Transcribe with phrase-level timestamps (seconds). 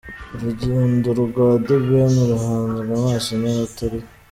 [0.35, 3.99] Urugendo rwa The Ben ruhanzwe amaso n’abatari.